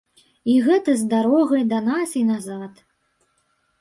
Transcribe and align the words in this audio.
І 0.53 0.55
гэта 0.67 0.95
з 1.01 1.11
дарогай 1.11 1.63
да 1.73 1.79
нас 1.91 2.09
і 2.23 2.27
назад! 2.33 2.85